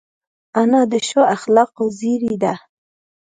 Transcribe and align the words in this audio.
انا 0.61 0.81
د 0.91 0.93
ښو 1.07 1.21
اخلاقو 1.35 1.83
زېری 1.99 2.35
ده 2.43 2.53